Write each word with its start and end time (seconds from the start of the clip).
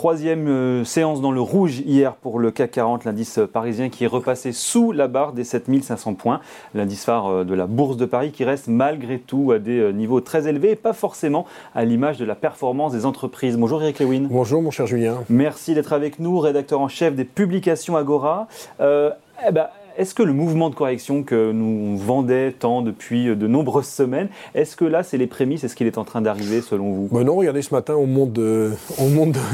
Troisième 0.00 0.48
euh, 0.48 0.82
séance 0.82 1.20
dans 1.20 1.30
le 1.30 1.42
rouge 1.42 1.80
hier 1.80 2.14
pour 2.14 2.38
le 2.38 2.50
CAC 2.50 2.70
40, 2.70 3.04
l'indice 3.04 3.38
parisien 3.52 3.90
qui 3.90 4.04
est 4.04 4.06
repassé 4.06 4.50
sous 4.52 4.92
la 4.92 5.08
barre 5.08 5.34
des 5.34 5.44
7500 5.44 6.14
points. 6.14 6.40
L'indice 6.74 7.04
phare 7.04 7.26
euh, 7.26 7.44
de 7.44 7.52
la 7.52 7.66
Bourse 7.66 7.98
de 7.98 8.06
Paris 8.06 8.32
qui 8.32 8.44
reste 8.44 8.68
malgré 8.68 9.18
tout 9.18 9.52
à 9.52 9.58
des 9.58 9.78
euh, 9.78 9.90
niveaux 9.92 10.22
très 10.22 10.48
élevés 10.48 10.70
et 10.70 10.76
pas 10.76 10.94
forcément 10.94 11.44
à 11.74 11.84
l'image 11.84 12.16
de 12.16 12.24
la 12.24 12.34
performance 12.34 12.92
des 12.92 13.04
entreprises. 13.04 13.58
Bonjour 13.58 13.82
Eric 13.82 13.98
Lewin. 13.98 14.26
Bonjour 14.30 14.62
mon 14.62 14.70
cher 14.70 14.86
Julien. 14.86 15.18
Merci 15.28 15.74
d'être 15.74 15.92
avec 15.92 16.18
nous, 16.18 16.38
rédacteur 16.38 16.80
en 16.80 16.88
chef 16.88 17.14
des 17.14 17.26
publications 17.26 17.94
Agora. 17.94 18.48
eh 18.80 19.52
ben, 19.52 19.66
est-ce 20.00 20.14
que 20.14 20.22
le 20.22 20.32
mouvement 20.32 20.70
de 20.70 20.74
correction 20.74 21.22
que 21.22 21.52
nous 21.52 21.96
vendait 21.98 22.52
tant 22.52 22.80
depuis 22.80 23.26
de 23.36 23.46
nombreuses 23.46 23.86
semaines, 23.86 24.28
est-ce 24.54 24.74
que 24.74 24.86
là, 24.86 25.02
c'est 25.02 25.18
les 25.18 25.26
prémices 25.26 25.62
Est-ce 25.62 25.76
qu'il 25.76 25.86
est 25.86 25.98
en 25.98 26.04
train 26.04 26.22
d'arriver 26.22 26.62
selon 26.62 26.90
vous? 26.92 27.08
Ben 27.12 27.22
Non, 27.22 27.36
regardez, 27.36 27.60
ce 27.60 27.74
matin, 27.74 27.94
on 27.96 28.06
monte 28.06 28.32
de, 28.32 28.72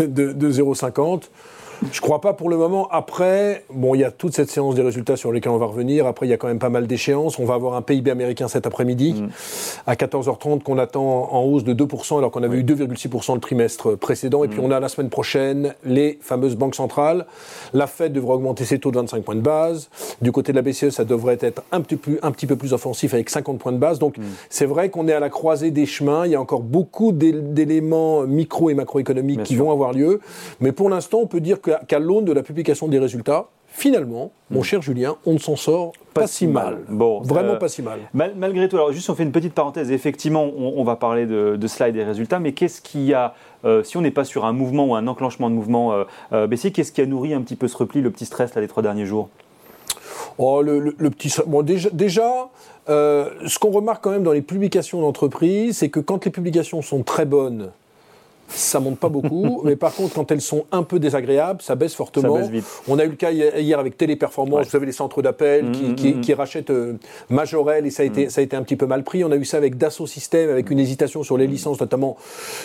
de 0.04 0.50
0,50. 0.50 1.24
Je 1.92 2.00
crois 2.00 2.20
pas 2.20 2.32
pour 2.32 2.48
le 2.48 2.56
moment. 2.56 2.88
Après, 2.90 3.64
bon, 3.72 3.94
il 3.94 4.00
y 4.00 4.04
a 4.04 4.10
toute 4.10 4.34
cette 4.34 4.50
séance 4.50 4.74
des 4.74 4.82
résultats 4.82 5.16
sur 5.16 5.32
lesquels 5.32 5.52
on 5.52 5.58
va 5.58 5.66
revenir. 5.66 6.06
Après, 6.06 6.26
il 6.26 6.30
y 6.30 6.32
a 6.32 6.36
quand 6.36 6.48
même 6.48 6.58
pas 6.58 6.68
mal 6.68 6.86
d'échéances. 6.86 7.38
On 7.38 7.44
va 7.44 7.54
avoir 7.54 7.74
un 7.74 7.82
PIB 7.82 8.10
américain 8.10 8.48
cet 8.48 8.66
après-midi 8.66 9.14
mm. 9.14 9.28
à 9.86 9.94
14h30 9.94 10.62
qu'on 10.62 10.78
attend 10.78 11.32
en 11.32 11.42
hausse 11.42 11.64
de 11.64 11.74
2% 11.74 12.18
alors 12.18 12.30
qu'on 12.30 12.42
avait 12.42 12.58
eu 12.58 12.62
2,6% 12.62 13.34
le 13.34 13.40
trimestre 13.40 13.96
précédent. 13.96 14.44
Et 14.44 14.48
puis 14.48 14.60
mm. 14.60 14.64
on 14.64 14.70
a 14.70 14.80
la 14.80 14.88
semaine 14.88 15.10
prochaine 15.10 15.74
les 15.84 16.18
fameuses 16.22 16.56
banques 16.56 16.74
centrales. 16.74 17.26
La 17.72 17.86
Fed 17.86 18.12
devrait 18.12 18.34
augmenter 18.34 18.64
ses 18.64 18.78
taux 18.78 18.90
de 18.90 18.96
25 18.96 19.22
points 19.22 19.34
de 19.34 19.40
base. 19.40 19.88
Du 20.22 20.32
côté 20.32 20.52
de 20.52 20.56
la 20.56 20.62
BCE, 20.62 20.90
ça 20.90 21.04
devrait 21.04 21.38
être 21.40 21.62
un 21.72 21.80
petit, 21.80 21.96
plus, 21.96 22.18
un 22.22 22.32
petit 22.32 22.46
peu 22.46 22.56
plus 22.56 22.72
offensif 22.72 23.14
avec 23.14 23.30
50 23.30 23.58
points 23.58 23.72
de 23.72 23.78
base. 23.78 23.98
Donc 23.98 24.18
mm. 24.18 24.22
c'est 24.48 24.66
vrai 24.66 24.88
qu'on 24.88 25.08
est 25.08 25.12
à 25.12 25.20
la 25.20 25.30
croisée 25.30 25.70
des 25.70 25.86
chemins. 25.86 26.26
Il 26.26 26.32
y 26.32 26.34
a 26.34 26.40
encore 26.40 26.62
beaucoup 26.62 27.12
d'éléments 27.12 28.22
micro 28.22 28.70
et 28.70 28.74
macroéconomiques 28.74 29.42
qui 29.42 29.56
vont 29.56 29.70
avoir 29.70 29.92
lieu. 29.92 30.20
Mais 30.60 30.72
pour 30.72 30.88
l'instant, 30.88 31.18
on 31.18 31.26
peut 31.26 31.40
dire 31.40 31.60
que 31.60 31.65
qu'à 31.86 31.98
l'aune 31.98 32.24
de 32.24 32.32
la 32.32 32.42
publication 32.42 32.88
des 32.88 32.98
résultats, 32.98 33.48
finalement, 33.76 34.32
mon 34.50 34.60
hmm. 34.60 34.64
cher 34.64 34.82
Julien, 34.82 35.16
on 35.26 35.34
ne 35.34 35.38
s'en 35.38 35.56
sort 35.56 35.92
pas, 36.14 36.26
si 36.26 36.46
mal. 36.46 36.78
Bon, 36.88 37.20
Vraiment 37.20 37.52
euh, 37.52 37.56
pas 37.56 37.68
si 37.68 37.82
mal. 37.82 38.00
malgré 38.14 38.68
tout, 38.68 38.76
alors 38.76 38.92
juste 38.92 39.10
on 39.10 39.14
fait 39.14 39.22
une 39.22 39.32
petite 39.32 39.52
parenthèse, 39.52 39.90
effectivement, 39.90 40.44
on, 40.44 40.82
va 40.82 40.96
parler 40.96 41.26
de, 41.26 41.66
cela 41.66 41.90
et 41.90 41.92
des 41.92 42.04
résultats, 42.04 42.38
mais 42.38 42.52
qu'est-ce 42.52 42.80
qui 42.80 43.12
a, 43.12 43.34
euh, 43.64 43.82
si 43.82 43.98
on 43.98 44.00
n'est 44.00 44.10
pas 44.10 44.24
sur 44.24 44.46
un 44.46 44.52
mouvement 44.52 44.86
ou 44.86 44.94
un 44.94 45.06
enclenchement 45.06 45.50
de 45.50 45.54
mouvement 45.54 46.04
euh, 46.32 46.46
baissier, 46.46 46.72
qu'est-ce 46.72 46.92
qui 46.92 47.02
a 47.02 47.06
nourri 47.06 47.34
un 47.34 47.42
petit 47.42 47.56
peu 47.56 47.68
ce 47.68 47.76
repli, 47.76 48.00
le 48.00 48.10
petit 48.10 48.24
stress 48.24 48.54
là, 48.54 48.62
les 48.62 48.68
trois 48.68 48.82
derniers 48.82 49.06
jours? 49.06 49.28
Oh, 50.38 50.62
le, 50.62 50.92
petit. 51.10 51.34
Bon, 51.46 51.62
déjà, 51.62 51.90
déjà 51.90 52.48
ce 52.88 53.58
qu'on 53.58 53.70
remarque 53.70 54.02
quand 54.02 54.10
même 54.10 54.22
dans 54.22 54.32
les 54.32 54.42
publications 54.42 55.00
d'entreprises, 55.00 55.78
c'est 55.78 55.88
que 55.88 56.00
quand 56.00 56.24
les 56.24 56.30
publications 56.30 56.80
sont 56.82 57.02
très 57.02 57.26
bonnes, 57.26 57.70
ça 58.48 58.80
monte 58.80 58.98
pas 58.98 59.08
beaucoup, 59.08 59.60
mais 59.64 59.76
par 59.76 59.94
contre, 59.94 60.14
quand 60.14 60.30
elles 60.30 60.40
sont 60.40 60.64
un 60.72 60.82
peu 60.82 60.98
désagréables, 60.98 61.62
ça 61.62 61.74
baisse 61.74 61.94
fortement. 61.94 62.38
On 62.88 62.98
a 62.98 63.04
eu 63.04 63.08
le 63.08 63.16
cas 63.16 63.30
hier 63.30 63.78
avec 63.78 63.96
Téléperformance, 63.96 64.68
vous 64.68 64.76
avez 64.76 64.86
les 64.86 64.92
centres 64.92 65.22
d'appel 65.22 65.72
qui, 65.72 66.14
mmh, 66.14 66.20
mmh. 66.20 66.34
rachètent 66.34 66.70
euh, 66.70 66.94
Majorel 67.30 67.86
et 67.86 67.90
ça 67.90 68.02
a, 68.02 68.06
été, 68.06 68.28
ça 68.28 68.40
a 68.40 68.44
été 68.44 68.56
un 68.56 68.62
petit 68.62 68.76
peu 68.76 68.86
mal 68.86 69.02
pris. 69.02 69.24
On 69.24 69.30
a 69.30 69.36
eu 69.36 69.44
ça 69.44 69.56
avec 69.56 69.76
Dassault 69.76 70.06
Systèmes, 70.06 70.50
avec 70.50 70.70
une 70.70 70.78
hésitation 70.78 71.22
sur 71.22 71.36
les 71.36 71.46
licences, 71.46 71.80
notamment 71.80 72.16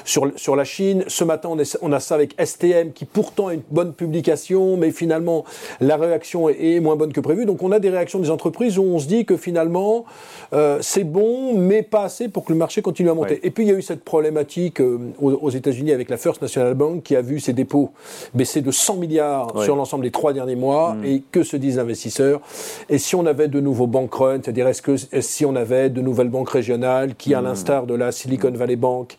sur, 0.06 0.32
sur 0.36 0.56
la 0.56 0.64
Chine. 0.64 1.04
Ce 1.08 1.24
matin, 1.24 1.50
on, 1.52 1.58
on 1.82 1.92
a 1.92 2.00
ça 2.00 2.16
avec 2.16 2.36
STM 2.42 2.92
qui 2.94 3.06
pourtant 3.06 3.48
a 3.48 3.54
une 3.54 3.62
bonne 3.70 3.94
publication, 3.94 4.78
mais 4.78 4.92
finalement, 4.92 5.46
la 5.80 5.98
réaction 5.98 6.50
est, 6.50 6.80
moins 6.80 6.96
bonne 6.96 7.14
que 7.14 7.20
prévu. 7.20 7.46
Donc 7.46 7.64
on 7.64 7.72
a 7.72 7.80
des 7.80 7.90
réactions 7.90 8.20
des 8.20 8.30
entreprises 8.30 8.78
où 8.78 8.84
on 8.84 9.00
se 9.00 9.08
dit 9.08 9.26
que 9.26 9.38
finalement, 9.38 10.06
euh, 10.54 10.80
c'est 10.82 11.04
bon, 11.04 11.58
mais 11.58 11.84
pas 11.84 12.04
assez 12.04 12.30
pour 12.30 12.46
que 12.46 12.54
le 12.54 12.60
marché 12.60 12.82
continue 12.82 13.10
à 13.10 13.14
monter. 13.14 13.40
Et 13.44 13.52
puis 13.52 13.66
il 13.66 13.70
y 13.70 13.74
a 13.74 13.78
eu 13.78 13.82
cette 13.82 14.04
problématique 14.04 14.82
euh, 14.82 14.98
aux, 15.20 15.32
aux 15.32 15.50
États-Unis 15.50 15.71
unis 15.72 15.92
avec 15.92 16.10
la 16.10 16.18
First 16.18 16.42
National 16.42 16.74
Bank 16.74 17.04
qui 17.04 17.16
a 17.16 17.22
vu 17.22 17.40
ses 17.40 17.54
dépôts 17.54 17.92
baisser 18.34 18.62
de 18.62 18.72
100 18.72 18.98
milliards 18.98 19.64
sur 19.64 19.76
l'ensemble 19.76 20.04
des 20.04 20.12
trois 20.12 20.34
derniers 20.34 20.56
mois. 20.56 20.94
Mm. 20.94 21.06
Et 21.06 21.24
que 21.32 21.44
se 21.44 21.58
disent 21.58 21.76
les 21.76 21.80
investisseurs? 21.80 22.42
Et 22.90 22.98
si 22.98 23.16
on 23.16 23.26
avait 23.26 23.48
de 23.48 23.60
nouveaux 23.60 23.88
bank 23.88 24.14
runs, 24.14 24.40
c'est-à-dire 24.44 24.68
est-ce 24.68 24.82
que 24.82 24.96
si 25.22 25.46
on 25.46 25.56
avait 25.56 25.90
de 25.90 26.02
nouvelles 26.02 26.30
banques 26.30 26.50
régionales 26.50 27.16
qui, 27.16 27.34
à 27.34 27.42
mm. 27.42 27.46
l'instar 27.46 27.86
de 27.86 27.96
la 27.96 28.12
Silicon 28.12 28.52
Valley 28.52 28.76
Bank, 28.76 29.18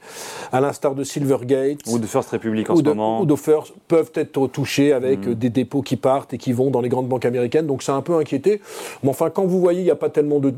à 0.52 0.60
l'instar 0.60 0.94
de 0.94 1.04
Silvergate 1.04 1.80
ou 1.90 1.98
de 1.98 2.06
First 2.06 2.30
Republic 2.30 2.68
en 2.70 2.76
ce 2.76 2.82
moment, 2.82 3.20
ou 3.20 3.26
de 3.26 3.34
First, 3.34 3.74
peuvent 3.88 4.12
être 4.14 4.46
touchés 4.48 4.92
avec 4.92 5.26
mm. 5.26 5.34
des 5.34 5.50
dépôts 5.50 5.82
qui 5.82 5.96
partent 5.96 6.34
et 6.34 6.38
qui 6.38 6.52
vont 6.52 6.70
dans 6.70 6.80
les 6.80 6.88
grandes 6.88 7.08
banques 7.08 7.24
américaines. 7.24 7.66
Donc 7.66 7.82
c'est 7.82 7.92
un 7.92 8.02
peu 8.02 8.16
inquiété. 8.16 8.60
Mais 9.02 9.10
enfin, 9.10 9.30
quand 9.30 9.44
vous 9.44 9.60
voyez, 9.60 9.80
il 9.80 9.84
n'y 9.84 9.90
a 9.90 9.96
pas 9.96 10.10
tellement 10.10 10.40
de, 10.40 10.52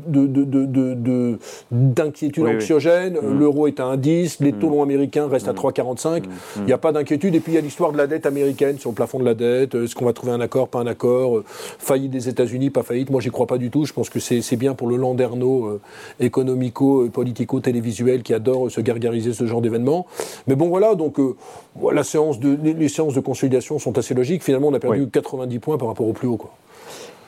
d'inquiétude 1.71 2.45
anxiogène. 2.45 3.17
L'euro 3.21 3.67
est 3.67 3.79
à 3.79 3.95
1,10, 3.95 4.37
les 4.41 4.53
taux 4.53 4.69
longs 4.69 4.83
américains 4.83 5.27
restent 5.27 5.47
à 5.47 5.53
3,40 5.53 5.84
Mm, 5.93 6.59
il 6.59 6.65
n'y 6.65 6.73
a 6.73 6.77
pas 6.77 6.91
d'inquiétude. 6.91 7.35
Et 7.35 7.39
puis 7.39 7.53
il 7.53 7.55
y 7.55 7.57
a 7.57 7.61
l'histoire 7.61 7.91
de 7.91 7.97
la 7.97 8.07
dette 8.07 8.25
américaine 8.25 8.77
sur 8.77 8.89
le 8.89 8.95
plafond 8.95 9.19
de 9.19 9.25
la 9.25 9.33
dette. 9.33 9.75
Est-ce 9.75 9.95
qu'on 9.95 10.05
va 10.05 10.13
trouver 10.13 10.31
un 10.31 10.41
accord, 10.41 10.67
pas 10.67 10.79
un 10.79 10.87
accord 10.87 11.37
euh, 11.37 11.43
Faillite 11.79 12.11
des 12.11 12.29
États-Unis, 12.29 12.69
pas 12.69 12.83
faillite 12.83 13.09
Moi, 13.09 13.21
j'y 13.21 13.29
crois 13.29 13.47
pas 13.47 13.57
du 13.57 13.69
tout. 13.69 13.85
Je 13.85 13.93
pense 13.93 14.09
que 14.09 14.19
c'est 14.19 14.55
bien 14.55 14.73
pour 14.73 14.87
le 14.87 14.97
landerneau 14.97 15.65
euh, 15.65 15.81
économico, 16.19 17.03
euh, 17.03 17.09
politico, 17.09 17.59
télévisuel 17.59 18.23
qui 18.23 18.33
adore 18.33 18.71
se 18.71 18.81
gargariser 18.81 19.33
ce 19.33 19.45
genre 19.45 19.61
d'événements. 19.61 20.05
Mais 20.47 20.55
bon, 20.55 20.69
voilà. 20.69 20.95
Donc, 20.95 21.17
les, 21.19 22.03
séances 22.03 22.39
de 22.39 23.19
consolidation 23.19 23.79
sont 23.79 23.97
assez 23.97 24.13
logiques. 24.13 24.43
Finalement, 24.43 24.69
on 24.69 24.73
a 24.73 24.79
perdu 24.79 25.07
90 25.07 25.59
points 25.59 25.77
par 25.77 25.87
rapport 25.87 26.07
au 26.07 26.13
plus 26.13 26.27
haut. 26.27 26.37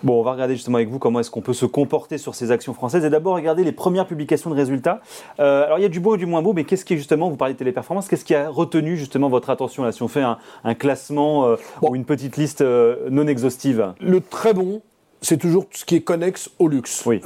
Bon, 0.03 0.19
on 0.19 0.23
va 0.23 0.33
regarder 0.33 0.55
justement 0.55 0.77
avec 0.77 0.89
vous 0.89 0.99
comment 0.99 1.19
est-ce 1.19 1.31
qu'on 1.31 1.41
peut 1.41 1.53
se 1.53 1.65
comporter 1.65 2.17
sur 2.17 2.35
ces 2.35 2.51
actions 2.51 2.73
françaises. 2.73 3.03
Et 3.03 3.09
d'abord, 3.09 3.35
regarder 3.35 3.63
les 3.63 3.71
premières 3.71 4.05
publications 4.05 4.49
de 4.49 4.55
résultats. 4.55 5.01
Euh, 5.39 5.65
alors, 5.65 5.79
il 5.79 5.81
y 5.81 5.85
a 5.85 5.89
du 5.89 5.99
beau 5.99 6.15
et 6.15 6.17
du 6.17 6.25
moins 6.25 6.41
beau, 6.41 6.53
mais 6.53 6.65
qu'est-ce 6.65 6.85
qui 6.85 6.93
est 6.93 6.97
justement, 6.97 7.29
vous 7.29 7.35
parlez 7.35 7.55
de 7.55 7.59
téléperformance, 7.59 8.07
qu'est-ce 8.07 8.25
qui 8.25 8.35
a 8.35 8.49
retenu 8.49 8.95
justement 8.95 9.29
votre 9.29 9.49
attention 9.49 9.83
là, 9.83 9.91
si 9.91 10.03
on 10.03 10.07
fait 10.07 10.23
un, 10.23 10.37
classement 10.75 11.47
euh, 11.47 11.55
ou 11.81 11.95
une 11.95 12.05
petite 12.05 12.37
liste 12.37 12.61
euh, 12.61 13.09
non 13.09 13.27
exhaustive 13.27 13.93
Le 13.99 14.21
très 14.21 14.53
bon, 14.53 14.81
c'est 15.21 15.37
toujours 15.37 15.65
ce 15.71 15.85
qui 15.85 15.95
est 15.95 16.01
connexe 16.01 16.51
au 16.59 16.67
luxe. 16.67 17.03
Oui. 17.05 17.21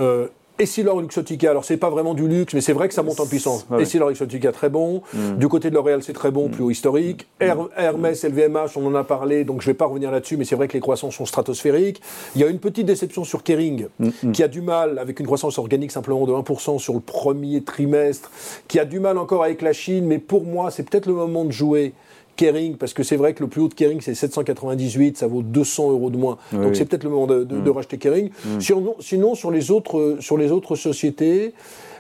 Essilor 0.62 1.02
Luxottica, 1.02 1.50
alors 1.50 1.66
c'est 1.66 1.78
pas 1.78 1.90
vraiment 1.90 2.14
du 2.14 2.28
luxe, 2.28 2.54
mais 2.54 2.62
c'est 2.62 2.74
vrai 2.74 2.88
que 2.88 2.94
ça 2.94 3.02
monte 3.02 3.20
en 3.20 3.26
puissance. 3.26 3.66
Ouais. 3.72 3.82
Essilor 3.82 4.10
Luxottica, 4.10 4.52
très 4.52 4.70
bon. 4.70 5.02
Mm. 5.14 5.38
Du 5.38 5.48
côté 5.48 5.72
de 5.72 5.76
L'Oréal, 5.76 6.04
c'est 6.04 6.14
très 6.14 6.30
bon, 6.30 6.48
mm. 6.48 6.52
plus 6.52 6.64
haut 6.64 6.70
historique. 6.70 7.28
Mm. 7.42 7.46
Hermès, 7.76 8.24
LVMH, 8.24 8.70
on 8.76 8.86
en 8.86 8.94
a 8.94 9.04
parlé, 9.04 9.44
donc 9.44 9.62
je 9.62 9.66
vais 9.66 9.74
pas 9.74 9.86
revenir 9.86 10.12
là-dessus, 10.12 10.38
mais 10.38 10.46
c'est 10.46 10.56
vrai 10.56 10.68
que 10.68 10.74
les 10.74 10.80
croissances 10.80 11.16
sont 11.16 11.26
stratosphériques. 11.26 12.00
Il 12.36 12.42
y 12.42 12.44
a 12.44 12.48
une 12.48 12.60
petite 12.60 12.86
déception 12.86 13.24
sur 13.24 13.42
Kering, 13.42 13.88
qui 14.34 14.44
a 14.44 14.48
du 14.48 14.62
mal, 14.62 15.00
avec 15.00 15.20
une 15.20 15.26
croissance 15.26 15.58
organique 15.58 15.92
simplement 15.92 16.26
de 16.28 16.32
1% 16.32 16.78
sur 16.78 16.94
le 16.94 17.00
premier 17.00 17.64
trimestre, 17.64 18.30
qui 18.68 18.80
a 18.80 18.86
du 18.86 19.00
mal 19.00 19.18
encore 19.18 19.44
avec 19.44 19.64
la 19.64 19.74
Chine, 19.74 20.06
mais 20.06 20.20
pour 20.20 20.44
moi, 20.44 20.70
c'est 20.70 20.88
peut-être 20.88 21.08
le 21.08 21.14
moment 21.14 21.44
de 21.44 21.52
jouer 21.52 21.94
Kering, 22.36 22.76
parce 22.78 22.94
que 22.94 23.04
c'est 23.04 23.16
vrai 23.16 23.34
que 23.34 23.44
le 23.44 23.50
plus 23.50 23.62
haut 23.62 23.68
de 23.68 23.74
Kering, 23.74 24.02
c'est 24.02 24.16
798, 24.16 25.18
ça 25.18 25.28
vaut 25.28 25.42
200 25.42 25.92
euros 25.92 26.10
de 26.10 26.18
moins. 26.18 26.38
Donc 26.52 26.76
c'est 26.76 26.86
peut-être 26.86 27.04
le 27.04 27.10
moment 27.10 27.28
de, 27.28 27.44
mm. 27.44 27.70
racheter 27.70 27.98
Kering. 27.98 28.30
Mm. 28.46 28.60
Sinon, 29.00 29.36
sur, 29.36 29.52
les 29.52 29.72
autres, 29.72 30.18
sur 30.20 30.38
les 30.38 30.52
autres 30.52 30.76
sociétés, 30.76 31.54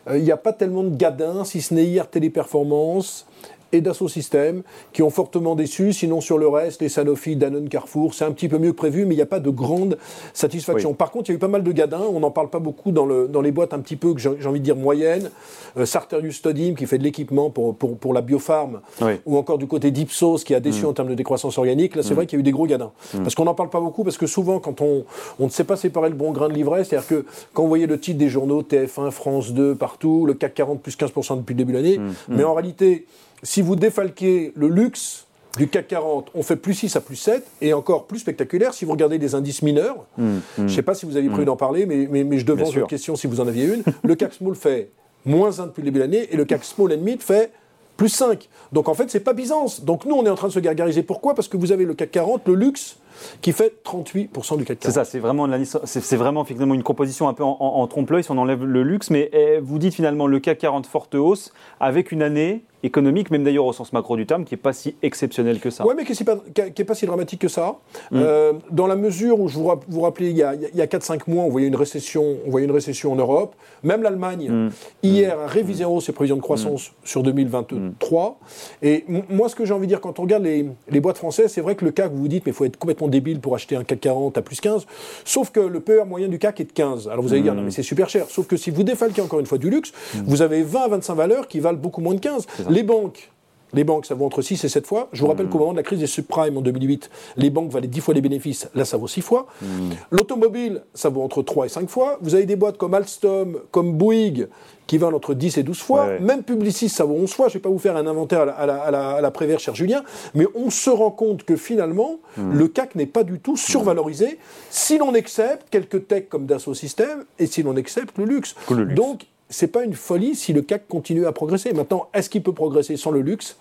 euh, 0.09 0.17
il 0.17 0.23
n'y 0.23 0.31
a 0.31 0.37
pas 0.37 0.53
tellement 0.53 0.83
de 0.83 0.95
gadins, 0.95 1.43
si 1.43 1.61
ce 1.61 1.73
n'est 1.73 1.85
hier 1.85 2.09
Téléperformance 2.09 3.27
et 3.71 3.81
Dassault 3.81 4.07
Systèmes 4.07 4.63
qui 4.93 5.03
ont 5.03 5.09
fortement 5.09 5.55
déçu. 5.55 5.93
Sinon, 5.93 6.21
sur 6.21 6.37
le 6.37 6.47
reste, 6.47 6.81
les 6.81 6.89
Sanofi, 6.89 7.35
Danone, 7.35 7.69
Carrefour, 7.69 8.13
c'est 8.13 8.25
un 8.25 8.31
petit 8.31 8.47
peu 8.47 8.57
mieux 8.57 8.71
que 8.71 8.77
prévu, 8.77 9.05
mais 9.05 9.13
il 9.13 9.17
n'y 9.17 9.23
a 9.23 9.27
pas 9.27 9.39
de 9.39 9.49
grande 9.49 9.97
satisfaction. 10.33 10.93
Par 10.93 11.11
contre, 11.11 11.29
il 11.29 11.33
y 11.33 11.35
a 11.35 11.37
eu 11.37 11.39
pas 11.39 11.47
mal 11.47 11.63
de 11.63 11.71
gadins. 11.71 12.03
On 12.11 12.19
n'en 12.19 12.31
parle 12.31 12.49
pas 12.49 12.59
beaucoup 12.59 12.91
dans, 12.91 13.05
le, 13.05 13.27
dans 13.27 13.41
les 13.41 13.51
boîtes 13.51 13.73
un 13.73 13.79
petit 13.79 13.95
peu, 13.95 14.13
que 14.13 14.19
j'ai 14.19 14.29
envie 14.45 14.59
de 14.59 14.65
dire 14.65 14.75
moyennes. 14.75 15.29
Euh, 15.77 15.85
Sartorius 15.85 16.37
Stodim 16.37 16.73
qui 16.75 16.85
fait 16.85 16.97
de 16.97 17.03
l'équipement 17.03 17.49
pour, 17.49 17.75
pour, 17.75 17.97
pour, 17.97 18.13
la 18.13 18.21
biopharme, 18.21 18.81
ou 19.25 19.37
encore 19.37 19.57
du 19.57 19.67
côté 19.67 19.91
d'Ipsos 19.91 20.43
qui 20.43 20.53
a 20.53 20.59
déçu 20.59 20.83
mm. 20.83 20.89
en 20.89 20.93
termes 20.93 21.09
de 21.09 21.15
décroissance 21.15 21.57
organique. 21.57 21.95
Là, 21.95 22.03
c'est 22.03 22.11
mm. 22.11 22.15
vrai 22.15 22.25
qu'il 22.27 22.37
y 22.37 22.39
a 22.39 22.41
eu 22.41 22.43
des 22.43 22.51
gros 22.51 22.65
gadins. 22.65 22.91
Mm. 23.13 23.19
Parce 23.19 23.35
qu'on 23.35 23.45
n'en 23.45 23.53
parle 23.53 23.69
pas 23.69 23.79
beaucoup, 23.79 24.03
parce 24.03 24.17
que 24.17 24.27
souvent, 24.27 24.59
quand 24.59 24.81
on, 24.81 25.05
on 25.39 25.45
ne 25.45 25.49
sait 25.49 25.63
pas 25.63 25.77
séparer 25.77 26.09
le 26.09 26.15
bon 26.15 26.31
grain 26.31 26.49
de 26.49 26.53
livret, 26.53 26.83
c'est-à-dire 26.83 27.07
que 27.07 27.25
quand 27.53 27.63
vous 27.63 27.69
voyez 27.69 27.87
le 27.87 27.99
titre 27.99 28.17
des 28.17 28.29
journaux, 28.29 28.63
TF1, 28.63 29.11
France 29.11 29.53
2, 29.53 29.75
partout, 29.75 30.25
le 30.25 30.33
CAC 30.33 30.53
40 30.55 30.81
plus 30.81 30.97
15% 30.97 31.37
depuis 31.37 31.53
le 31.53 31.57
début 31.57 31.71
de 31.73 31.77
l'année, 31.77 31.99
mais 32.27 32.43
en 32.43 32.53
réalité, 32.53 33.05
si 33.43 33.61
vous 33.61 33.75
défalquez 33.75 34.53
le 34.55 34.67
luxe 34.67 35.25
du 35.57 35.67
CAC 35.67 35.89
40, 35.89 36.31
on 36.33 36.43
fait 36.43 36.55
plus 36.55 36.73
6 36.73 36.95
à 36.95 37.01
plus 37.01 37.17
7, 37.17 37.45
et 37.61 37.73
encore 37.73 38.05
plus 38.05 38.19
spectaculaire 38.19 38.73
si 38.73 38.85
vous 38.85 38.91
regardez 38.91 39.19
des 39.19 39.35
indices 39.35 39.61
mineurs. 39.61 40.05
Mmh, 40.17 40.25
mmh. 40.25 40.41
Je 40.57 40.61
ne 40.61 40.67
sais 40.69 40.81
pas 40.81 40.93
si 40.93 41.05
vous 41.05 41.17
aviez 41.17 41.29
prévu 41.29 41.43
mmh. 41.43 41.45
d'en 41.45 41.57
parler, 41.57 41.85
mais, 41.85 42.07
mais, 42.07 42.39
je 42.39 42.45
devance 42.45 42.73
votre 42.73 42.87
question 42.87 43.15
si 43.15 43.27
vous 43.27 43.41
en 43.41 43.47
aviez 43.47 43.65
une. 43.65 43.83
le 44.03 44.15
CAC 44.15 44.33
Small 44.33 44.55
fait 44.55 44.91
moins 45.25 45.59
1 45.59 45.67
depuis 45.67 45.81
le 45.81 45.85
début 45.85 45.99
de 45.99 46.03
l'année, 46.03 46.27
et 46.31 46.37
le 46.37 46.45
CAC 46.45 46.63
Small 46.63 46.93
and 46.93 47.01
Mid 47.01 47.21
fait 47.21 47.51
plus 47.97 48.09
5. 48.09 48.47
Donc 48.71 48.87
en 48.87 48.93
fait, 48.93 49.11
c'est 49.11 49.19
pas 49.19 49.33
Byzance. 49.33 49.83
Donc 49.83 50.05
nous, 50.05 50.15
on 50.15 50.25
est 50.25 50.29
en 50.29 50.35
train 50.35 50.47
de 50.47 50.53
se 50.53 50.59
gargariser. 50.59 51.03
Pourquoi? 51.03 51.35
Parce 51.35 51.47
que 51.47 51.57
vous 51.57 51.71
avez 51.71 51.85
le 51.85 51.93
CAC 51.93 52.11
40, 52.11 52.47
le 52.47 52.55
luxe, 52.55 52.97
qui 53.41 53.51
fait 53.51 53.73
38% 53.85 54.57
du 54.57 54.65
CAC 54.65 54.79
40. 54.79 54.83
C'est 54.83 54.91
ça, 54.91 55.05
c'est 55.05 55.19
vraiment, 55.19 55.47
c'est 55.83 56.15
vraiment 56.17 56.43
finalement 56.43 56.73
une 56.73 56.83
composition 56.83 57.27
un 57.27 57.33
peu 57.33 57.43
en, 57.43 57.87
trompe-l'œil 57.87 58.23
si 58.23 58.31
on 58.31 58.37
enlève 58.37 58.63
le 58.63 58.83
luxe, 58.83 59.09
mais 59.09 59.29
eh, 59.33 59.59
vous 59.59 59.79
dites 59.79 59.93
finalement 59.93 60.27
le 60.27 60.39
CAC 60.39 60.59
40 60.59 60.85
forte 60.85 61.15
hausse 61.15 61.53
avec 61.79 62.11
une 62.11 62.21
année 62.21 62.63
économique, 62.83 63.31
même 63.31 63.43
d'ailleurs 63.43 63.65
au 63.65 63.73
sens 63.73 63.93
macro 63.93 64.15
du 64.15 64.25
terme, 64.25 64.43
qui 64.43 64.53
n'est 64.53 64.59
pas 64.59 64.73
si 64.73 64.95
exceptionnel 65.01 65.59
que 65.59 65.69
ça. 65.69 65.85
Oui, 65.85 65.93
mais 65.95 66.03
qui 66.03 66.13
n'est 66.17 66.85
pas, 66.85 66.95
si 66.95 67.05
dramatique 67.05 67.41
que 67.41 67.47
ça. 67.47 67.77
Mm. 68.11 68.15
Euh, 68.15 68.53
dans 68.71 68.87
la 68.87 68.95
mesure 68.95 69.39
où, 69.39 69.47
je 69.47 69.57
vous, 69.57 69.71
vous 69.87 70.01
rappelez, 70.01 70.29
il 70.29 70.37
y 70.37 70.43
a, 70.43 70.49
a 70.49 70.85
4-5 70.85 71.21
mois, 71.27 71.43
on 71.43 71.49
voyait, 71.49 71.67
une 71.67 71.75
récession, 71.75 72.37
on 72.45 72.49
voyait 72.49 72.65
une 72.65 72.73
récession 72.73 73.11
en 73.11 73.15
Europe. 73.15 73.55
Même 73.83 74.01
l'Allemagne, 74.03 74.49
mm. 74.49 74.69
hier, 75.03 75.39
a 75.39 75.47
révisé 75.47 75.85
en 75.85 75.91
haut 75.91 76.01
ses 76.01 76.11
prévisions 76.11 76.37
de 76.37 76.41
croissance 76.41 76.89
mm. 76.89 76.93
sur 77.03 77.23
2023. 77.23 78.39
Et 78.81 79.05
moi, 79.29 79.49
ce 79.49 79.55
que 79.55 79.65
j'ai 79.65 79.73
envie 79.73 79.87
de 79.87 79.91
dire, 79.91 80.01
quand 80.01 80.19
on 80.19 80.23
regarde 80.23 80.43
les, 80.43 80.65
les 80.89 80.99
boîtes 80.99 81.17
françaises, 81.17 81.51
c'est 81.51 81.61
vrai 81.61 81.75
que 81.75 81.85
le 81.85 81.91
CAC, 81.91 82.11
vous 82.11 82.21
vous 82.21 82.27
dites, 82.27 82.45
mais 82.45 82.51
il 82.51 82.55
faut 82.55 82.65
être 82.65 82.77
complètement 82.77 83.07
débile 83.11 83.39
pour 83.39 83.53
acheter 83.53 83.75
un 83.75 83.83
CAC 83.83 83.99
40 83.99 84.37
à 84.37 84.41
plus 84.41 84.59
15. 84.59 84.87
Sauf 85.23 85.51
que 85.51 85.59
le 85.59 85.79
PER 85.79 86.05
moyen 86.07 86.27
du 86.27 86.39
CAC 86.39 86.61
est 86.61 86.65
de 86.65 86.71
15. 86.71 87.07
Alors 87.07 87.23
vous 87.23 87.33
allez 87.33 87.43
dire, 87.43 87.53
non, 87.53 87.61
mais 87.61 87.71
c'est 87.71 87.83
super 87.83 88.09
cher. 88.09 88.25
Sauf 88.29 88.47
que 88.47 88.57
si 88.57 88.71
vous 88.71 88.83
défalquez 88.83 89.21
encore 89.21 89.39
une 89.39 89.45
fois 89.45 89.59
du 89.59 89.69
luxe, 89.69 89.91
vous 90.25 90.41
avez 90.41 90.63
20 90.63 90.81
à 90.81 90.87
25 90.87 91.13
valeurs 91.13 91.47
qui 91.47 91.59
valent 91.59 91.77
beaucoup 91.77 92.01
moins 92.01 92.15
de 92.15 92.19
15. 92.19 92.47
Les 92.69 92.83
banques, 92.83 93.29
les 93.73 93.83
banques, 93.83 94.05
ça 94.05 94.15
vaut 94.15 94.25
entre 94.25 94.41
6 94.41 94.63
et 94.63 94.69
7 94.69 94.85
fois. 94.85 95.09
Je 95.13 95.21
vous 95.21 95.27
rappelle 95.27 95.47
mmh. 95.47 95.49
qu'au 95.49 95.59
moment 95.59 95.71
de 95.71 95.77
la 95.77 95.83
crise 95.83 95.99
des 95.99 96.07
subprimes 96.07 96.57
en 96.57 96.61
2008, 96.61 97.09
les 97.37 97.49
banques 97.49 97.71
valaient 97.71 97.87
10 97.87 98.01
fois 98.01 98.13
les 98.13 98.21
bénéfices. 98.21 98.69
Là, 98.75 98.85
ça 98.85 98.97
vaut 98.97 99.07
6 99.07 99.21
fois. 99.21 99.47
Mmh. 99.61 99.65
L'automobile, 100.11 100.83
ça 100.93 101.09
vaut 101.09 101.21
entre 101.21 101.41
3 101.41 101.65
et 101.65 101.69
5 101.69 101.89
fois. 101.89 102.17
Vous 102.21 102.35
avez 102.35 102.45
des 102.45 102.55
boîtes 102.55 102.77
comme 102.77 102.93
Alstom, 102.93 103.59
comme 103.71 103.93
Bouygues, 103.93 104.47
qui 104.87 104.97
valent 104.97 105.15
entre 105.15 105.33
10 105.33 105.57
et 105.57 105.63
12 105.63 105.79
fois. 105.79 106.19
Même 106.19 106.43
Publicis, 106.43 106.89
ça 106.89 107.05
vaut 107.05 107.15
11 107.15 107.31
fois. 107.31 107.47
Je 107.47 107.53
ne 107.53 107.59
vais 107.59 107.63
pas 107.63 107.69
vous 107.69 107.79
faire 107.79 107.95
un 107.95 108.07
inventaire 108.07 108.41
à 108.41 108.65
la, 108.65 108.75
à 108.81 109.21
la, 109.21 109.31
Prévert, 109.31 109.59
cher 109.59 109.73
Julien. 109.73 110.03
Mais 110.35 110.45
on 110.53 110.69
se 110.69 110.89
rend 110.89 111.11
compte 111.11 111.43
que 111.43 111.55
finalement, 111.55 112.19
mmh. 112.37 112.53
le 112.53 112.67
CAC 112.67 112.95
n'est 112.95 113.05
pas 113.05 113.23
du 113.23 113.39
tout 113.39 113.55
survalorisé 113.55 114.37
si 114.69 114.97
l'on 114.97 115.13
accepte 115.13 115.67
quelques 115.69 116.07
techs 116.07 116.27
comme 116.27 116.45
Dassault 116.45 116.73
Systèmes 116.73 117.23
et 117.39 117.45
si 117.45 117.63
l'on 117.63 117.77
accepte 117.77 118.17
le 118.17 118.25
luxe. 118.25 118.55
le 118.69 118.83
luxe. 118.83 118.95
Donc, 118.95 119.25
c'est 119.51 119.67
pas 119.67 119.83
une 119.83 119.93
folie 119.93 120.33
si 120.33 120.53
le 120.53 120.61
CAC 120.61 120.87
continue 120.87 121.27
à 121.27 121.31
progresser. 121.31 121.73
Maintenant, 121.73 122.07
est-ce 122.13 122.29
qu'il 122.29 122.41
peut 122.41 122.53
progresser 122.53 122.97
sans 122.97 123.11
le 123.11 123.21
luxe? 123.21 123.57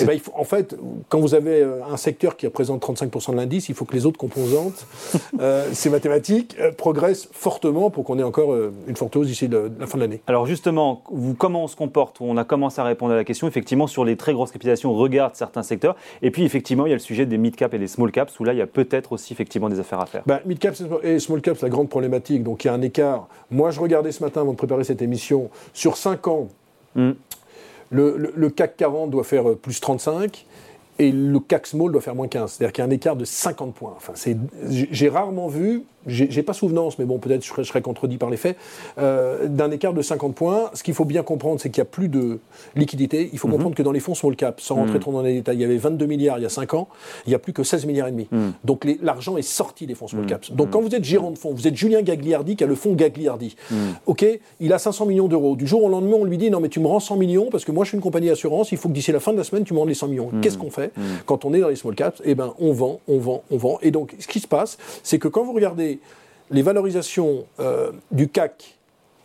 Eh 0.00 0.04
ben, 0.04 0.14
il 0.14 0.20
faut, 0.20 0.32
En 0.34 0.44
fait, 0.44 0.76
quand 1.08 1.20
vous 1.20 1.34
avez 1.34 1.62
euh, 1.62 1.84
un 1.88 1.96
secteur 1.96 2.36
qui 2.36 2.46
représente 2.46 2.82
35% 2.82 3.32
de 3.32 3.36
l'indice, 3.36 3.68
il 3.68 3.74
faut 3.74 3.84
que 3.84 3.94
les 3.94 4.06
autres 4.06 4.18
composantes, 4.18 4.86
euh, 5.40 5.68
ces 5.72 5.90
mathématiques, 5.90 6.56
euh, 6.58 6.72
progressent 6.72 7.28
fortement 7.30 7.90
pour 7.90 8.04
qu'on 8.04 8.18
ait 8.18 8.24
encore 8.24 8.54
une 8.88 8.96
forte 8.96 9.14
hausse 9.16 9.26
d'ici 9.26 9.48
la 9.48 9.86
fin 9.86 9.98
de 9.98 10.02
l'année. 10.02 10.20
Alors 10.26 10.46
justement, 10.46 11.02
vous, 11.10 11.34
comment 11.34 11.64
on 11.64 11.68
se 11.68 11.76
comporte? 11.76 12.20
On 12.20 12.36
a 12.36 12.44
commencé 12.44 12.80
à 12.80 12.84
répondre 12.84 13.12
à 13.12 13.16
la 13.16 13.24
question. 13.24 13.46
Effectivement, 13.46 13.86
sur 13.86 14.04
les 14.04 14.16
très 14.16 14.32
grosses 14.32 14.50
capitalisations, 14.50 14.90
on 14.90 14.96
regarde 14.96 15.34
certains 15.34 15.62
secteurs. 15.62 15.96
Et 16.22 16.30
puis, 16.30 16.44
effectivement, 16.44 16.86
il 16.86 16.90
y 16.90 16.92
a 16.92 16.96
le 16.96 17.00
sujet 17.00 17.26
des 17.26 17.38
mid-cap 17.38 17.74
et 17.74 17.78
des 17.78 17.86
small-caps, 17.86 18.38
où 18.40 18.44
là, 18.44 18.52
il 18.52 18.58
y 18.58 18.62
a 18.62 18.66
peut-être 18.66 19.12
aussi 19.12 19.32
effectivement 19.32 19.68
des 19.68 19.78
affaires 19.78 20.00
à 20.00 20.06
faire. 20.06 20.22
Ben, 20.26 20.40
mid-cap 20.46 20.74
et 21.02 21.18
small-cap, 21.18 21.56
c'est 21.58 21.66
la 21.66 21.70
grande 21.70 21.88
problématique. 21.88 22.42
Donc, 22.42 22.64
il 22.64 22.68
y 22.68 22.70
a 22.70 22.74
un 22.74 22.82
écart. 22.82 23.28
Moi, 23.50 23.70
je 23.70 23.80
regardais 23.80 24.12
ce 24.12 24.22
matin, 24.22 24.40
avant 24.42 24.52
de 24.52 24.56
préparer 24.56 24.84
cette 24.84 25.02
émission, 25.02 25.33
sur 25.72 25.96
5 25.96 26.28
ans, 26.28 26.48
hmm. 26.94 27.12
le, 27.90 28.48
CAC 28.48 28.76
40 28.76 29.10
doit 29.10 29.24
faire 29.24 29.48
euh, 29.50 29.56
plus 29.56 29.80
35 29.80 30.46
et 30.98 31.10
le 31.10 31.40
CAC 31.40 31.66
Small 31.66 31.92
doit 31.92 32.00
faire 32.00 32.14
moins 32.14 32.28
15. 32.28 32.52
C'est-à-dire 32.52 32.72
qu'il 32.72 32.82
y 32.82 32.86
a 32.86 32.88
un 32.88 32.92
écart 32.92 33.16
de 33.16 33.24
50 33.24 33.74
points. 33.74 33.94
Enfin, 33.96 34.12
j'ai 34.68 35.08
rarement 35.08 35.48
vu 35.48 35.84
j'ai 36.06 36.42
pas 36.42 36.52
souvenance, 36.52 36.98
mais 36.98 37.04
bon, 37.04 37.18
peut-être 37.18 37.44
je, 37.44 37.52
je 37.56 37.62
serais, 37.62 37.82
contredit 37.82 38.16
par 38.16 38.30
les 38.30 38.36
faits, 38.36 38.56
euh, 38.98 39.46
d'un 39.48 39.70
écart 39.70 39.94
de 39.94 40.02
50 40.02 40.34
points. 40.34 40.70
Ce 40.74 40.82
qu'il 40.82 40.94
faut 40.94 41.04
bien 41.04 41.22
comprendre, 41.22 41.60
c'est 41.60 41.70
qu'il 41.70 41.80
n'y 41.80 41.88
a 41.88 41.90
plus 41.90 42.08
de 42.08 42.38
liquidité. 42.76 43.30
Il 43.32 43.38
faut 43.38 43.48
mhm. 43.48 43.54
comprendre 43.54 43.76
que 43.76 43.82
dans 43.82 43.92
les 43.92 44.00
fonds 44.00 44.14
small 44.14 44.36
cap, 44.36 44.60
sans 44.60 44.76
rentrer 44.76 44.94
mhm. 44.94 45.00
trop 45.00 45.12
dans 45.12 45.22
les 45.22 45.34
détails, 45.34 45.56
il 45.56 45.62
y 45.62 45.64
avait 45.64 45.76
22 45.76 46.06
milliards 46.06 46.38
il 46.38 46.42
y 46.42 46.46
a 46.46 46.50
5 46.50 46.74
ans, 46.74 46.88
il 47.26 47.30
n'y 47.30 47.34
a 47.34 47.38
plus 47.38 47.52
que 47.52 47.62
16 47.62 47.86
milliards 47.86 48.08
et 48.08 48.12
demi. 48.12 48.28
Mhm. 48.30 48.52
Donc 48.64 48.86
l'argent 49.02 49.36
est 49.36 49.42
sorti 49.42 49.86
des 49.86 49.94
fonds 49.94 50.08
small 50.08 50.26
caps. 50.26 50.52
Donc 50.52 50.70
quand 50.70 50.80
vous 50.80 50.94
êtes 50.94 51.04
gérant 51.04 51.30
de 51.30 51.38
fonds, 51.38 51.52
vous 51.52 51.66
êtes 51.66 51.76
Julien 51.76 52.02
Gagliardi 52.02 52.56
qui 52.56 52.64
a 52.64 52.66
le 52.66 52.74
fonds 52.74 52.94
Gagliardi. 52.94 53.56
Ok, 54.06 54.24
il 54.60 54.72
a 54.72 54.78
500 54.78 55.06
millions 55.06 55.28
d'euros. 55.28 55.56
Du 55.56 55.66
jour 55.66 55.82
au 55.84 55.88
lendemain, 55.88 56.16
on 56.18 56.24
lui 56.24 56.38
dit 56.38 56.50
non 56.50 56.60
mais 56.60 56.68
tu 56.68 56.80
me 56.80 56.86
rends 56.86 57.00
100 57.00 57.16
millions 57.16 57.48
parce 57.50 57.64
que 57.64 57.72
moi 57.72 57.84
je 57.84 57.90
suis 57.90 57.96
une 57.96 58.02
compagnie 58.02 58.28
d'assurance, 58.28 58.72
il 58.72 58.78
faut 58.78 58.88
que 58.88 58.94
d'ici 58.94 59.12
la 59.12 59.20
fin 59.20 59.32
de 59.32 59.38
la 59.38 59.44
semaine 59.44 59.64
tu 59.64 59.74
me 59.74 59.78
rends 59.78 59.84
les 59.84 59.94
100 59.94 60.08
millions. 60.08 60.30
Qu'est-ce 60.42 60.58
qu'on 60.58 60.70
fait 60.70 60.92
quand 61.26 61.44
on 61.44 61.54
est 61.54 61.60
dans 61.60 61.68
les 61.68 61.76
small 61.76 61.94
caps? 61.94 62.20
Eh 62.24 62.34
ben 62.34 62.54
on 62.58 62.72
vend, 62.72 63.00
on 63.08 63.18
vend, 63.18 63.42
on 63.50 63.56
vend. 63.56 63.78
Et 63.82 63.90
donc 63.90 64.14
ce 64.18 64.26
qui 64.26 64.40
se 64.40 64.48
passe, 64.48 64.78
c'est 65.02 65.18
que 65.18 65.28
quand 65.28 65.44
vous 65.44 65.52
regardez 65.52 65.93
les 66.50 66.62
valorisations 66.62 67.46
euh, 67.60 67.92
du 68.10 68.28
CAC 68.28 68.76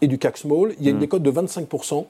et 0.01 0.07
du 0.07 0.17
CAC 0.17 0.37
Small, 0.37 0.73
il 0.79 0.85
y 0.85 0.87
a 0.87 0.91
une 0.91 0.97
hmm. 0.97 0.99
décote 1.01 1.23
de 1.23 1.31
25% 1.31 2.05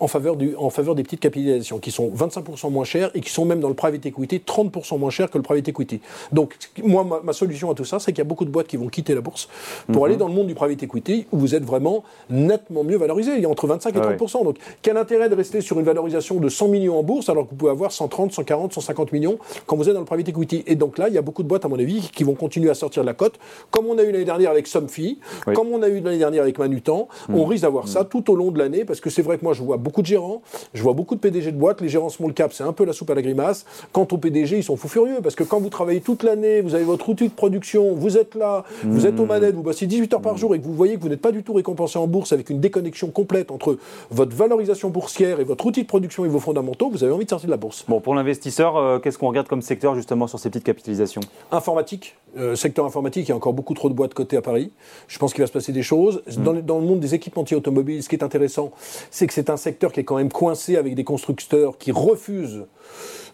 en 0.00 0.08
faveur, 0.08 0.36
du, 0.36 0.54
en 0.56 0.70
faveur 0.70 0.94
des 0.94 1.02
petites 1.02 1.20
capitalisations, 1.20 1.78
qui 1.78 1.90
sont 1.90 2.10
25% 2.10 2.70
moins 2.70 2.84
chères 2.84 3.10
et 3.14 3.20
qui 3.20 3.30
sont 3.30 3.44
même 3.44 3.60
dans 3.60 3.68
le 3.68 3.74
private 3.74 4.04
equity 4.06 4.42
30% 4.46 4.98
moins 4.98 5.10
chères 5.10 5.30
que 5.30 5.38
le 5.38 5.42
private 5.42 5.68
equity. 5.68 6.00
Donc, 6.32 6.56
moi, 6.82 7.22
ma, 7.22 7.32
solution 7.32 7.70
à 7.70 7.74
tout 7.74 7.84
ça, 7.84 7.98
c'est 7.98 8.12
qu'il 8.12 8.18
y 8.18 8.22
a 8.22 8.24
beaucoup 8.24 8.44
de 8.44 8.50
boîtes 8.50 8.66
qui 8.66 8.76
vont 8.76 8.88
quitter 8.88 9.14
la 9.14 9.20
bourse 9.20 9.48
pour 9.86 9.96
mhm. 9.96 10.04
aller 10.04 10.16
dans 10.16 10.28
le 10.28 10.34
monde 10.34 10.46
du 10.46 10.54
private 10.54 10.82
equity 10.82 11.26
où 11.32 11.38
vous 11.38 11.54
êtes 11.54 11.64
vraiment 11.64 12.04
nettement 12.30 12.84
mieux 12.84 12.96
valorisé. 12.96 13.32
Il 13.36 13.42
y 13.42 13.46
a 13.46 13.48
entre 13.48 13.66
25 13.66 13.96
et 13.96 14.00
30%. 14.00 14.44
Donc, 14.44 14.56
quel 14.82 14.96
intérêt 14.96 15.28
de 15.28 15.34
rester 15.34 15.60
sur 15.60 15.78
une 15.78 15.84
valorisation 15.84 16.36
de 16.36 16.48
100 16.48 16.68
millions 16.68 16.98
en 16.98 17.02
bourse 17.02 17.28
alors 17.28 17.44
que 17.44 17.50
vous 17.50 17.56
pouvez 17.56 17.70
avoir 17.70 17.92
130, 17.92 18.32
140, 18.32 18.72
150 18.72 19.12
millions 19.12 19.38
quand 19.66 19.76
vous 19.76 19.88
êtes 19.88 19.94
dans 19.94 20.00
le 20.00 20.06
private 20.06 20.28
equity? 20.28 20.64
Et 20.66 20.76
donc 20.76 20.98
là, 20.98 21.08
il 21.08 21.14
y 21.14 21.18
a 21.18 21.22
beaucoup 21.22 21.42
de 21.42 21.48
boîtes, 21.48 21.64
à 21.64 21.68
mon 21.68 21.78
avis, 21.78 22.10
qui 22.14 22.24
vont 22.24 22.34
continuer 22.34 22.70
à 22.70 22.74
sortir 22.74 23.02
de 23.02 23.06
la 23.06 23.14
cote, 23.14 23.38
comme 23.70 23.86
on 23.86 23.98
a 23.98 24.02
eu 24.02 24.12
l'année 24.12 24.24
dernière 24.24 24.50
avec 24.50 24.66
Somfy, 24.66 25.18
comme 25.54 25.68
on 25.68 25.82
a 25.82 25.88
eu 25.88 26.00
l'année 26.00 26.18
dernière 26.18 26.42
avec 26.42 26.58
Manutan. 26.58 27.08
On 27.28 27.44
mhm. 27.44 27.44
risque 27.44 27.62
d'avoir 27.62 27.88
ça 27.88 28.00
mhm. 28.00 28.08
tout 28.08 28.30
au 28.30 28.36
long 28.36 28.50
de 28.50 28.58
l'année 28.58 28.84
parce 28.84 29.00
que 29.00 29.10
c'est 29.10 29.22
vrai 29.22 29.38
que 29.38 29.44
moi, 29.44 29.52
je 29.52 29.62
vois 29.62 29.76
beaucoup 29.88 30.02
de 30.02 30.06
gérants 30.06 30.42
je 30.74 30.82
vois 30.82 30.92
beaucoup 30.92 31.14
de 31.14 31.20
PDG 31.20 31.52
de 31.52 31.56
boîtes, 31.56 31.80
les 31.80 31.88
gérants 31.88 32.08
small 32.08 32.32
cap, 32.32 32.52
c'est 32.52 32.64
un 32.64 32.72
peu 32.72 32.84
la 32.84 32.92
soupe 32.92 33.10
à 33.10 33.14
la 33.14 33.22
grimace. 33.22 33.64
Quant 33.92 34.06
aux 34.10 34.18
PDG, 34.18 34.58
ils 34.58 34.64
sont 34.64 34.76
fous 34.76 34.88
furieux 34.88 35.18
parce 35.22 35.34
que 35.34 35.44
quand 35.44 35.60
vous 35.60 35.70
travaillez 35.70 36.00
toute 36.00 36.22
l'année, 36.22 36.60
vous 36.60 36.74
avez 36.74 36.84
votre 36.84 37.08
outil 37.08 37.28
de 37.28 37.32
production, 37.32 37.94
vous 37.94 38.16
êtes 38.16 38.34
là, 38.34 38.64
vous 38.84 39.06
êtes 39.06 39.18
aux 39.18 39.24
mmh. 39.24 39.28
manettes, 39.28 39.54
vous 39.54 39.62
bossez 39.62 39.86
18 39.86 40.14
heures 40.14 40.20
par 40.20 40.36
jour 40.36 40.54
et 40.54 40.60
que 40.60 40.64
vous 40.64 40.74
voyez 40.74 40.96
que 40.96 41.00
vous 41.00 41.08
n'êtes 41.08 41.20
pas 41.20 41.32
du 41.32 41.42
tout 41.42 41.52
récompensé 41.52 41.98
en 41.98 42.06
bourse 42.06 42.32
avec 42.32 42.50
une 42.50 42.60
déconnexion 42.60 43.08
complète 43.08 43.50
entre 43.50 43.78
votre 44.10 44.34
valorisation 44.34 44.90
boursière 44.90 45.40
et 45.40 45.44
votre 45.44 45.64
outil 45.66 45.82
de 45.82 45.86
production 45.86 46.24
et 46.24 46.28
vos 46.28 46.40
fondamentaux, 46.40 46.90
vous 46.90 47.04
avez 47.04 47.12
envie 47.12 47.24
de 47.24 47.30
sortir 47.30 47.46
de 47.46 47.52
la 47.52 47.56
bourse. 47.56 47.84
Bon, 47.88 48.00
pour 48.00 48.14
l'investisseur, 48.14 48.76
euh, 48.76 48.98
qu'est-ce 48.98 49.18
qu'on 49.18 49.28
regarde 49.28 49.48
comme 49.48 49.62
secteur 49.62 49.94
justement 49.94 50.26
sur 50.26 50.38
ces 50.38 50.50
petites 50.50 50.64
capitalisations? 50.64 51.22
Informatique. 51.50 52.16
Euh, 52.36 52.54
secteur 52.54 52.84
informatique, 52.84 53.26
il 53.26 53.30
y 53.30 53.32
a 53.32 53.36
encore 53.36 53.54
beaucoup 53.54 53.74
trop 53.74 53.88
de 53.88 53.94
boîtes 53.94 54.12
cotées 54.12 54.36
à 54.36 54.42
Paris. 54.42 54.70
Je 55.08 55.18
pense 55.18 55.32
qu'il 55.32 55.42
va 55.42 55.46
se 55.46 55.52
passer 55.52 55.72
des 55.72 55.82
choses. 55.82 56.22
Mmh. 56.26 56.42
Dans, 56.42 56.54
dans, 56.54 56.78
le 56.78 56.84
monde 56.84 57.00
des 57.00 57.14
équipementiers 57.14 57.56
automobiles, 57.56 58.02
ce 58.02 58.08
qui 58.08 58.16
est 58.16 58.22
intéressant, 58.22 58.70
c'est 59.10 59.26
que 59.26 59.32
c'est 59.32 59.48
un 59.48 59.56
secteur 59.56 59.77
qui 59.78 60.00
est 60.00 60.04
quand 60.04 60.16
même 60.16 60.32
coincé 60.32 60.76
avec 60.76 60.94
des 60.94 61.04
constructeurs 61.04 61.78
qui 61.78 61.92
refusent 61.92 62.64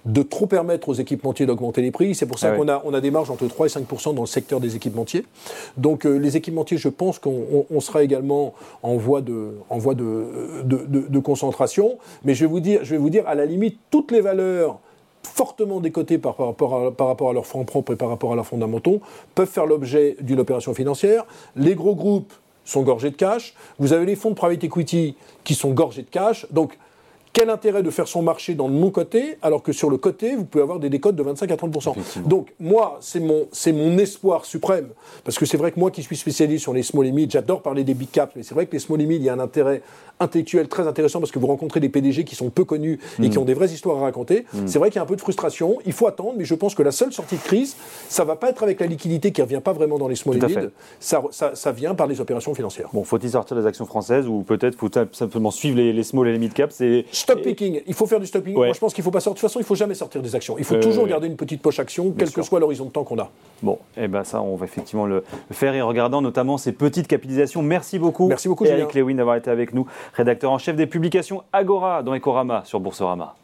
de 0.05 0.23
trop 0.23 0.47
permettre 0.47 0.89
aux 0.89 0.95
équipementiers 0.95 1.47
d'augmenter 1.47 1.81
les 1.81 1.91
prix. 1.91 2.15
C'est 2.15 2.27
pour 2.27 2.39
ça 2.39 2.53
ah 2.53 2.57
qu'on 2.57 2.69
a, 2.69 2.83
on 2.85 2.93
a 2.93 3.01
des 3.01 3.11
marges 3.11 3.31
entre 3.31 3.47
3 3.47 3.67
et 3.67 3.69
5 3.71 3.87
dans 4.15 4.23
le 4.23 4.27
secteur 4.27 4.61
des 4.61 4.77
équipementiers. 4.77 5.25
Donc 5.77 6.05
euh, 6.05 6.17
les 6.17 6.37
équipementiers, 6.37 6.77
je 6.77 6.89
pense 6.89 7.19
qu'on 7.19 7.81
sera 7.81 8.03
également 8.03 8.55
en 8.83 8.97
voie, 8.97 9.23
de, 9.23 9.55
en 9.71 9.79
voie 9.79 9.95
de, 9.95 10.63
de, 10.65 11.19
concentration. 11.21 11.99
Mais 12.25 12.35
je 12.35 12.45
vais, 12.45 12.51
vous 12.51 12.61
dire, 12.61 12.81
je 12.83 12.91
vais 12.91 12.99
vous 12.99 13.11
dire, 13.11 13.27
à 13.27 13.35
la 13.35 13.47
limite, 13.47 13.79
toutes 13.91 14.11
les 14.11 14.21
valeurs 14.21 14.79
fortement 15.23 15.81
décotées 15.81 16.19
par, 16.19 16.37
par, 16.37 16.47
rapport 16.49 16.87
à, 16.87 16.91
par 16.91 17.07
rapport 17.07 17.31
à 17.31 17.33
leurs 17.33 17.47
fonds 17.47 17.65
propres 17.65 17.95
et 17.95 17.97
par 17.97 18.11
rapport 18.11 18.33
à 18.33 18.37
leurs 18.37 18.47
fondamentaux 18.47 19.01
peuvent 19.35 19.49
faire 19.49 19.65
l'objet 19.65 20.17
d'une 20.21 20.39
opération 20.39 20.75
financière. 20.75 21.25
Les 21.57 21.75
gros 21.75 21.95
groupes 21.95 22.35
sont 22.65 22.83
gorgés 22.83 23.11
de 23.11 23.17
cash. 23.17 23.55
Vous 23.79 23.93
avez 23.93 24.07
les 24.07 24.17
fonds 24.17 24.31
de 24.31 24.35
private 24.35 24.65
equity 24.65 25.17
qui 25.45 25.55
sont 25.55 25.71
gorgés 25.71 26.03
de 26.03 26.11
cash. 26.11 26.47
Donc 26.51 26.79
quel 27.35 27.51
intérêt 27.51 27.83
de 27.83 27.91
faire 27.91 28.07
son 28.07 28.23
marché 28.23 28.55
dans 28.55 28.69
le 28.69 28.75
non-côté, 28.75 29.39
alors 29.43 29.63
que 29.63 29.73
sur 29.73 29.91
le 29.91 29.97
côté, 29.97 30.37
vous 30.37 30.45
pouvez 30.45 30.63
avoir 30.63 30.79
des 30.79 30.89
décotes 30.89 31.17
de 31.17 31.23
25 31.23 31.51
à 31.51 31.57
30 31.57 31.99
Donc, 32.27 32.55
moi, 32.61 32.99
c'est 33.01 33.19
mon, 33.19 33.49
c'est 33.51 33.73
mon 33.73 33.99
espoir 33.99 34.45
suprême. 34.45 34.91
Parce 35.25 35.37
que 35.37 35.45
c'est 35.45 35.57
vrai 35.57 35.73
que 35.73 35.81
moi 35.81 35.91
qui 35.91 36.05
suis 36.05 36.17
spécialiste 36.17 36.63
sur 36.63 36.73
les 36.73 36.85
small 36.85 37.07
limits, 37.07 37.27
j'adore 37.29 37.61
parler 37.61 37.83
des 37.83 37.95
big 37.95 38.09
caps, 38.11 38.33
mais 38.37 38.45
c'est 38.45 38.55
vrai 38.55 38.67
que 38.67 38.73
les 38.73 38.79
small 38.79 39.01
limits, 39.01 39.17
il 39.17 39.25
y 39.25 39.29
a 39.29 39.33
un 39.33 39.41
intérêt 39.41 39.83
intellectuel 40.21 40.69
très 40.69 40.87
intéressant 40.87 41.19
parce 41.19 41.33
que 41.33 41.41
vous 41.41 41.49
rencontrez 41.49 41.81
des 41.81 41.89
PDG 41.89 42.23
qui 42.23 42.37
sont 42.37 42.51
peu 42.51 42.65
connus 42.65 43.01
et 43.21 43.29
qui 43.29 43.37
mm. 43.37 43.43
ont 43.43 43.45
des 43.45 43.55
vraies 43.55 43.73
histoires 43.73 43.99
à 43.99 44.03
raconter. 44.03 44.47
Mm. 44.53 44.67
C'est 44.67 44.79
vrai 44.79 44.91
qu'il 44.91 44.97
y 44.97 45.01
a 45.01 45.03
un 45.03 45.07
peu 45.07 45.17
de 45.17 45.21
frustration. 45.21 45.79
Il 45.87 45.93
faut 45.93 46.07
attendre, 46.07 46.35
mais 46.37 46.45
je 46.45 46.55
pense 46.55 46.77
que 46.77 46.85
la 46.85 46.93
seule 46.93 47.13
sortie 47.13 47.35
de 47.35 47.43
crise, 47.43 47.75
ça 48.09 48.23
va 48.23 48.37
pas 48.37 48.51
être 48.51 48.63
avec 48.63 48.79
la 48.79 48.87
liquidité 48.87 49.33
qui 49.33 49.43
revient 49.43 49.61
pas 49.63 49.73
vraiment 49.73 49.99
dans 49.99 50.07
les 50.07 50.15
small 50.15 50.39
limits. 50.39 50.69
Ça, 51.01 51.21
ça, 51.33 51.73
vient 51.73 51.97
par 51.97 52.07
les 52.07 52.21
opérations 52.21 52.55
financières. 52.55 52.91
Bon, 52.93 53.03
faut-il 53.03 53.31
sortir 53.31 53.57
des 53.57 53.67
actions 53.67 53.87
françaises 53.87 54.29
ou 54.29 54.43
peut-être 54.43 54.79
faut 54.79 54.91
simplement 55.11 55.51
suivre 55.51 55.79
les, 55.79 55.93
les 55.93 56.05
small 56.05 56.29
et 56.29 56.33
les 56.33 56.39
mid 56.39 56.53
caps 56.53 56.81
Stop 57.25 57.41
picking. 57.43 57.81
Il 57.87 57.95
faut 57.95 58.07
faire 58.07 58.21
du 58.21 58.27
stop 58.27 58.45
picking. 58.45 58.57
Moi, 58.57 58.73
je 58.73 58.79
pense 58.79 58.93
qu'il 58.93 59.01
ne 59.01 59.05
faut 59.05 59.11
pas 59.11 59.21
sortir. 59.21 59.35
De 59.37 59.41
toute 59.41 59.51
façon, 59.51 59.59
il 59.59 59.63
ne 59.63 59.67
faut 59.67 59.75
jamais 59.75 59.95
sortir 59.95 60.21
des 60.21 60.35
actions. 60.37 60.57
Il 60.59 60.65
faut 60.65 60.77
toujours 60.77 61.07
garder 61.07 61.27
une 61.27 61.37
petite 61.37 61.63
poche 61.63 61.79
action, 61.79 62.15
quel 62.17 62.31
que 62.31 62.43
soit 62.43 62.61
l'horizon 62.61 62.85
de 62.85 62.91
temps 62.91 63.05
qu'on 63.05 63.19
a. 63.19 63.31
Bon, 63.63 63.79
et 63.97 64.05
eh 64.05 64.09
ben 64.09 64.25
ça, 64.25 64.43
on 64.43 64.57
va 64.57 64.67
effectivement 64.67 65.07
le 65.07 65.25
faire 65.51 65.75
et 65.75 65.81
en 65.81 65.89
regardant 65.89 66.21
notamment 66.21 66.59
ces 66.59 66.73
petites 66.73 67.09
capitalisations. 67.09 67.63
Merci 67.63 67.99
beaucoup. 67.99 68.29
Merci 68.29 68.49
beaucoup, 68.49 68.67
Eric 68.67 68.93
Lewin, 68.95 69.15
d'avoir 69.15 69.37
été 69.37 69.51
avec 69.51 69.73
nous, 69.73 69.87
rédacteur 70.13 70.51
en 70.51 70.59
chef 70.59 70.77
des 70.77 70.87
publications 70.87 71.43
Agora 71.53 72.03
dans 72.03 72.15
Ecorama 72.15 72.63
sur 72.67 72.79
Boursorama. 72.79 73.35